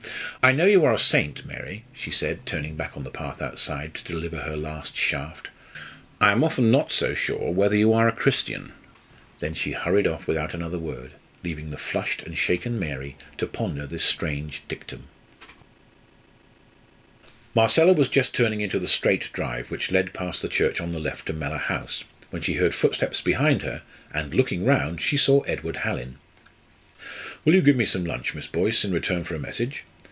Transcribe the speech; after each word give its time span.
"I 0.43 0.51
know 0.53 0.65
you 0.65 0.83
are 0.85 0.93
a 0.93 0.97
saint, 0.97 1.45
Mary," 1.45 1.85
she 1.93 2.09
said, 2.09 2.47
turning 2.47 2.75
back 2.75 2.97
on 2.97 3.03
the 3.03 3.11
path 3.11 3.43
outside 3.43 3.93
to 3.93 4.03
deliver 4.03 4.37
her 4.39 4.57
last 4.57 4.95
shaft. 4.95 5.49
"I 6.19 6.31
am 6.31 6.43
often 6.43 6.71
not 6.71 6.91
so 6.91 7.13
sure 7.13 7.51
whether 7.51 7.75
you 7.75 7.93
are 7.93 8.07
a 8.07 8.11
Christian!" 8.11 8.71
Then 9.37 9.53
she 9.53 9.73
hurried 9.73 10.07
off 10.07 10.25
without 10.25 10.55
another 10.55 10.79
word, 10.79 11.11
leaving 11.43 11.69
the 11.69 11.77
flushed 11.77 12.23
and 12.23 12.35
shaken 12.35 12.79
Mary 12.79 13.17
to 13.37 13.45
ponder 13.45 13.85
this 13.85 14.03
strange 14.03 14.63
dictum. 14.67 15.03
Marcella 17.53 17.93
was 17.93 18.09
just 18.09 18.33
turning 18.33 18.61
into 18.61 18.79
the 18.79 18.87
straight 18.87 19.31
drive 19.33 19.69
which 19.69 19.91
led 19.91 20.11
past 20.11 20.41
the 20.41 20.49
church 20.49 20.81
on 20.81 20.91
the 20.91 20.99
left 20.99 21.27
to 21.27 21.33
Mellor 21.33 21.59
House, 21.59 22.03
when 22.31 22.41
she 22.41 22.53
heard 22.55 22.73
footsteps 22.73 23.21
behind 23.21 23.61
her, 23.61 23.83
and, 24.11 24.33
looking 24.33 24.65
round, 24.65 25.01
she 25.01 25.17
saw 25.17 25.41
Edward 25.41 25.75
Hallin. 25.85 26.17
"Will 27.45 27.53
you 27.53 27.61
give 27.61 27.75
me 27.75 27.85
some 27.85 28.03
lunch, 28.03 28.33
Miss 28.33 28.47
Boyce, 28.47 28.83
in 28.83 28.91
return 28.91 29.23
for 29.23 29.35
a 29.35 29.39
message? 29.39 29.83